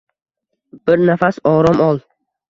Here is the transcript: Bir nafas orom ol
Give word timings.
Bir 0.89 1.03
nafas 1.09 1.37
orom 1.51 1.83
ol 1.89 2.01